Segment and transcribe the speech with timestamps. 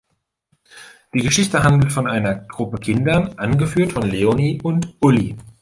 [1.13, 5.37] Die Geschichte handelt von einer Gruppe Kindern, angeführt von Leonie und Ulli.